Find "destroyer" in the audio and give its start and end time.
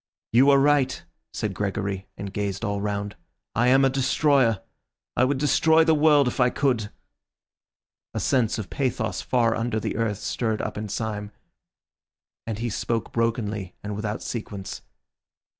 3.91-4.63